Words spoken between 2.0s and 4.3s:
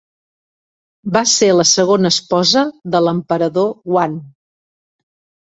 esposa de l'emperador Huan.